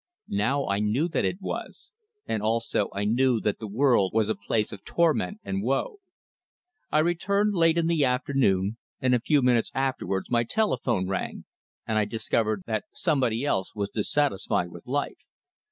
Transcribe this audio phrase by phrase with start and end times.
[0.29, 1.91] Now I knew that it was:
[2.25, 5.97] and also I knew that the world was a place of torment and woe.
[6.91, 11.45] I returned late in the afternoon, and a few minutes afterwards my telephone rang,
[11.85, 15.19] and I discovered that somebody else was dissatisfied with life.